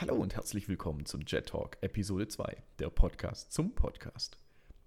Hallo 0.00 0.14
und 0.14 0.34
herzlich 0.34 0.66
willkommen 0.66 1.04
zum 1.04 1.24
Jet 1.26 1.50
Talk 1.50 1.76
Episode 1.82 2.26
2, 2.26 2.56
der 2.78 2.88
Podcast 2.88 3.52
zum 3.52 3.74
Podcast. 3.74 4.38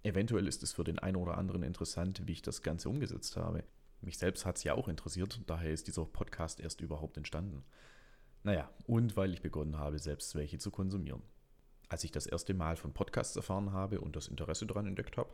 Eventuell 0.01 0.47
ist 0.47 0.63
es 0.63 0.73
für 0.73 0.83
den 0.83 0.97
einen 0.97 1.17
oder 1.17 1.37
anderen 1.37 1.61
interessant, 1.61 2.23
wie 2.25 2.31
ich 2.31 2.41
das 2.41 2.63
Ganze 2.63 2.89
umgesetzt 2.89 3.37
habe. 3.37 3.63
Mich 4.01 4.17
selbst 4.17 4.43
hat 4.43 4.57
es 4.57 4.63
ja 4.63 4.73
auch 4.73 4.87
interessiert, 4.87 5.39
daher 5.45 5.71
ist 5.71 5.85
dieser 5.85 6.03
Podcast 6.05 6.59
erst 6.59 6.81
überhaupt 6.81 7.15
entstanden. 7.15 7.63
Naja, 8.41 8.71
und 8.87 9.15
weil 9.15 9.33
ich 9.33 9.43
begonnen 9.43 9.77
habe, 9.77 9.99
selbst 9.99 10.33
welche 10.33 10.57
zu 10.57 10.71
konsumieren. 10.71 11.21
Als 11.89 12.03
ich 12.03 12.11
das 12.11 12.25
erste 12.25 12.55
Mal 12.55 12.75
von 12.75 12.91
Podcasts 12.91 13.35
erfahren 13.35 13.71
habe 13.71 14.01
und 14.01 14.15
das 14.15 14.27
Interesse 14.27 14.65
daran 14.65 14.87
entdeckt 14.87 15.17
habe, 15.17 15.29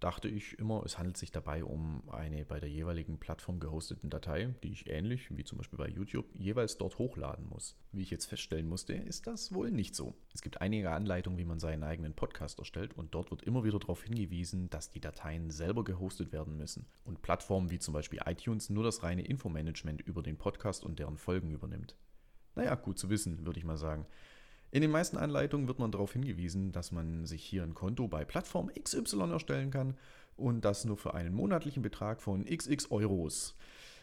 dachte 0.00 0.28
ich 0.28 0.58
immer, 0.58 0.82
es 0.84 0.98
handelt 0.98 1.16
sich 1.16 1.32
dabei 1.32 1.64
um 1.64 2.02
eine 2.10 2.44
bei 2.44 2.60
der 2.60 2.68
jeweiligen 2.68 3.18
Plattform 3.18 3.60
gehosteten 3.60 4.10
Datei, 4.10 4.54
die 4.62 4.72
ich 4.72 4.88
ähnlich 4.88 5.34
wie 5.36 5.44
zum 5.44 5.58
Beispiel 5.58 5.78
bei 5.78 5.88
YouTube 5.88 6.26
jeweils 6.38 6.76
dort 6.76 6.98
hochladen 6.98 7.48
muss. 7.48 7.76
Wie 7.92 8.02
ich 8.02 8.10
jetzt 8.10 8.26
feststellen 8.26 8.68
musste, 8.68 8.92
ist 8.92 9.26
das 9.26 9.54
wohl 9.54 9.70
nicht 9.70 9.94
so. 9.94 10.14
Es 10.32 10.42
gibt 10.42 10.60
einige 10.60 10.90
Anleitungen, 10.90 11.38
wie 11.38 11.44
man 11.44 11.58
seinen 11.58 11.84
eigenen 11.84 12.14
Podcast 12.14 12.58
erstellt 12.58 12.96
und 12.96 13.14
dort 13.14 13.30
wird 13.30 13.42
immer 13.42 13.64
wieder 13.64 13.78
darauf 13.78 14.02
hingewiesen, 14.02 14.68
dass 14.70 14.90
die 14.90 15.00
Dateien 15.00 15.50
selber 15.50 15.84
gehostet 15.84 16.32
werden 16.32 16.56
müssen 16.56 16.86
und 17.04 17.22
Plattformen 17.22 17.70
wie 17.70 17.78
zum 17.78 17.94
Beispiel 17.94 18.20
iTunes 18.26 18.70
nur 18.70 18.84
das 18.84 19.02
reine 19.02 19.24
Infomanagement 19.24 20.00
über 20.02 20.22
den 20.22 20.36
Podcast 20.36 20.84
und 20.84 20.98
deren 20.98 21.16
Folgen 21.16 21.50
übernimmt. 21.50 21.96
Naja, 22.56 22.74
gut 22.74 22.98
zu 22.98 23.10
wissen, 23.10 23.44
würde 23.46 23.58
ich 23.58 23.64
mal 23.64 23.78
sagen. 23.78 24.06
In 24.74 24.80
den 24.80 24.90
meisten 24.90 25.16
Anleitungen 25.16 25.68
wird 25.68 25.78
man 25.78 25.92
darauf 25.92 26.14
hingewiesen, 26.14 26.72
dass 26.72 26.90
man 26.90 27.26
sich 27.26 27.44
hier 27.44 27.62
ein 27.62 27.74
Konto 27.74 28.08
bei 28.08 28.24
Plattform 28.24 28.72
XY 28.74 29.30
erstellen 29.30 29.70
kann 29.70 29.96
und 30.36 30.64
das 30.64 30.84
nur 30.84 30.96
für 30.96 31.14
einen 31.14 31.32
monatlichen 31.32 31.80
Betrag 31.80 32.20
von 32.20 32.44
XX 32.44 32.90
Euros. 32.90 33.54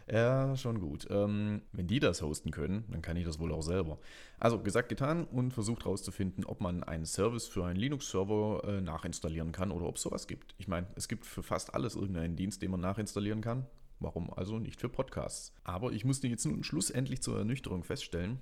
Ja, 0.09 0.55
schon 0.55 0.79
gut. 0.79 1.07
Ähm, 1.09 1.61
wenn 1.73 1.87
die 1.87 1.99
das 1.99 2.21
hosten 2.21 2.51
können, 2.51 2.85
dann 2.89 3.01
kann 3.01 3.17
ich 3.17 3.25
das 3.25 3.37
wohl 3.37 3.51
auch 3.51 3.63
selber. 3.63 3.99
Also 4.39 4.59
gesagt, 4.59 4.87
getan 4.87 5.25
und 5.25 5.51
versucht 5.51 5.83
herauszufinden, 5.83 6.45
ob 6.45 6.61
man 6.61 6.85
einen 6.85 7.05
Service 7.05 7.47
für 7.47 7.65
einen 7.65 7.77
Linux-Server 7.77 8.63
äh, 8.65 8.79
nachinstallieren 8.79 9.51
kann 9.51 9.71
oder 9.71 9.87
ob 9.87 9.97
es 9.97 10.03
sowas 10.03 10.25
gibt. 10.25 10.55
Ich 10.57 10.69
meine, 10.69 10.87
es 10.95 11.09
gibt 11.09 11.25
für 11.25 11.43
fast 11.43 11.75
alles 11.75 11.95
irgendeinen 11.95 12.37
Dienst, 12.37 12.61
den 12.61 12.71
man 12.71 12.79
nachinstallieren 12.79 13.41
kann. 13.41 13.65
Warum 13.99 14.33
also 14.33 14.57
nicht 14.57 14.79
für 14.79 14.87
Podcasts? 14.87 15.53
Aber 15.65 15.91
ich 15.91 16.05
musste 16.05 16.29
jetzt 16.29 16.45
nun 16.45 16.63
schlussendlich 16.63 17.21
zur 17.21 17.37
Ernüchterung 17.37 17.83
feststellen, 17.83 18.39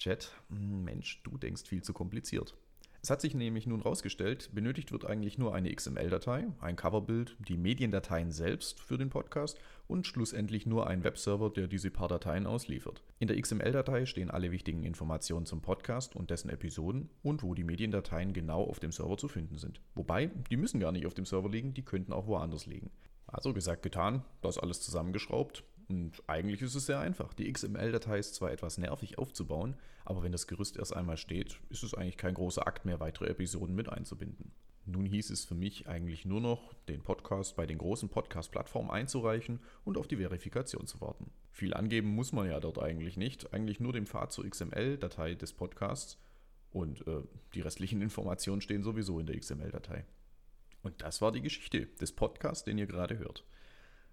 Chat, 0.00 0.32
hm, 0.48 0.82
Mensch, 0.82 1.22
du 1.24 1.36
denkst 1.36 1.64
viel 1.68 1.82
zu 1.82 1.92
kompliziert. 1.92 2.56
Es 3.02 3.10
hat 3.10 3.20
sich 3.20 3.34
nämlich 3.34 3.66
nun 3.66 3.82
herausgestellt, 3.82 4.50
benötigt 4.54 4.92
wird 4.92 5.04
eigentlich 5.04 5.36
nur 5.36 5.54
eine 5.54 5.74
XML-Datei, 5.74 6.48
ein 6.60 6.76
Coverbild, 6.76 7.36
die 7.38 7.58
Mediendateien 7.58 8.30
selbst 8.30 8.80
für 8.80 8.96
den 8.96 9.10
Podcast 9.10 9.58
und 9.88 10.06
schlussendlich 10.06 10.64
nur 10.64 10.86
ein 10.86 11.04
Webserver, 11.04 11.50
der 11.50 11.66
diese 11.66 11.90
paar 11.90 12.08
Dateien 12.08 12.46
ausliefert. 12.46 13.02
In 13.18 13.28
der 13.28 13.38
XML-Datei 13.40 14.06
stehen 14.06 14.30
alle 14.30 14.50
wichtigen 14.50 14.84
Informationen 14.84 15.44
zum 15.44 15.60
Podcast 15.60 16.16
und 16.16 16.30
dessen 16.30 16.48
Episoden 16.48 17.10
und 17.22 17.42
wo 17.42 17.54
die 17.54 17.64
Mediendateien 17.64 18.32
genau 18.32 18.62
auf 18.62 18.80
dem 18.80 18.92
Server 18.92 19.18
zu 19.18 19.28
finden 19.28 19.58
sind. 19.58 19.82
Wobei, 19.94 20.30
die 20.50 20.56
müssen 20.56 20.80
gar 20.80 20.92
nicht 20.92 21.06
auf 21.06 21.14
dem 21.14 21.26
Server 21.26 21.50
liegen, 21.50 21.74
die 21.74 21.84
könnten 21.84 22.14
auch 22.14 22.26
woanders 22.26 22.64
liegen. 22.64 22.90
Also 23.26 23.52
gesagt, 23.52 23.82
getan, 23.82 24.24
das 24.40 24.58
alles 24.58 24.80
zusammengeschraubt 24.80 25.62
und 25.90 26.22
eigentlich 26.28 26.62
ist 26.62 26.76
es 26.76 26.86
sehr 26.86 27.00
einfach. 27.00 27.34
Die 27.34 27.52
XML-Datei 27.52 28.18
ist 28.18 28.36
zwar 28.36 28.52
etwas 28.52 28.78
nervig 28.78 29.18
aufzubauen, 29.18 29.76
aber 30.04 30.22
wenn 30.22 30.30
das 30.30 30.46
Gerüst 30.46 30.76
erst 30.76 30.94
einmal 30.94 31.16
steht, 31.16 31.58
ist 31.68 31.82
es 31.82 31.94
eigentlich 31.94 32.16
kein 32.16 32.34
großer 32.34 32.64
Akt 32.66 32.84
mehr, 32.84 33.00
weitere 33.00 33.28
Episoden 33.28 33.74
mit 33.74 33.88
einzubinden. 33.88 34.52
Nun 34.86 35.04
hieß 35.04 35.30
es 35.30 35.44
für 35.44 35.56
mich 35.56 35.88
eigentlich 35.88 36.24
nur 36.24 36.40
noch, 36.40 36.74
den 36.88 37.02
Podcast 37.02 37.56
bei 37.56 37.66
den 37.66 37.78
großen 37.78 38.08
Podcast-Plattformen 38.08 38.90
einzureichen 38.90 39.58
und 39.84 39.98
auf 39.98 40.06
die 40.06 40.16
Verifikation 40.16 40.86
zu 40.86 41.00
warten. 41.00 41.32
Viel 41.50 41.74
angeben 41.74 42.14
muss 42.14 42.32
man 42.32 42.48
ja 42.48 42.60
dort 42.60 42.78
eigentlich 42.78 43.16
nicht, 43.16 43.52
eigentlich 43.52 43.80
nur 43.80 43.92
den 43.92 44.06
Pfad 44.06 44.32
zur 44.32 44.48
XML-Datei 44.48 45.34
des 45.34 45.52
Podcasts 45.52 46.18
und 46.70 47.06
äh, 47.08 47.22
die 47.54 47.62
restlichen 47.62 48.00
Informationen 48.02 48.60
stehen 48.60 48.84
sowieso 48.84 49.18
in 49.18 49.26
der 49.26 49.38
XML-Datei. 49.38 50.04
Und 50.82 51.02
das 51.02 51.20
war 51.20 51.32
die 51.32 51.42
Geschichte 51.42 51.86
des 52.00 52.12
Podcasts, 52.12 52.64
den 52.64 52.78
ihr 52.78 52.86
gerade 52.86 53.18
hört. 53.18 53.44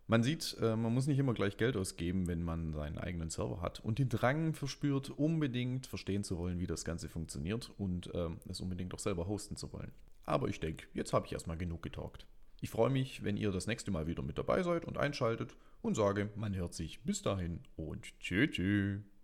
Man 0.09 0.23
sieht, 0.23 0.56
äh, 0.62 0.78
man 0.78 0.94
muss 0.94 1.06
nicht 1.07 1.19
immer 1.19 1.34
gleich 1.34 1.57
Geld 1.57 1.75
ausgeben, 1.75 2.28
wenn 2.28 2.41
man 2.41 2.72
seinen 2.73 2.97
eigenen 2.97 3.29
Server 3.29 3.62
hat 3.62 3.81
und 3.81 4.00
den 4.00 4.07
Drang 4.07 4.53
verspürt, 4.53 5.09
unbedingt 5.09 5.85
verstehen 5.85 6.23
zu 6.23 6.38
wollen, 6.38 6.59
wie 6.59 6.68
das 6.68 6.85
Ganze 6.85 7.09
funktioniert 7.09 7.72
und 7.78 8.09
ähm, 8.13 8.40
es 8.50 8.62
unbedingt 8.62 8.94
auch 8.94 9.00
selber 9.00 9.28
hosten 9.28 9.57
zu 9.57 9.72
wollen. 9.73 9.91
Aber 10.23 10.47
ich 10.47 10.62
denke, 10.62 10.88
jetzt 10.94 11.12
habe 11.12 11.25
ich 11.25 11.34
erstmal 11.34 11.57
genug 11.57 11.84
getalkt. 11.84 12.25
Ich 12.62 12.69
freue 12.69 12.90
mich, 12.90 13.23
wenn 13.23 13.38
ihr 13.38 13.51
das 13.51 13.68
nächste 13.68 13.91
Mal 13.91 14.07
wieder 14.07 14.23
mit 14.23 14.38
dabei 14.38 14.63
seid 14.63 14.85
und 14.85 14.97
einschaltet 14.97 15.56
und 15.81 15.95
sage, 15.95 16.29
man 16.35 16.56
hört 16.56 16.74
sich 16.74 17.01
bis 17.03 17.22
dahin 17.22 17.59
und 17.75 18.18
tschüss. 18.19 18.51
tschüss. 18.51 19.16